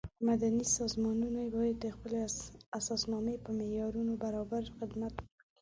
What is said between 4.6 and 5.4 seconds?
خدمت وکړي.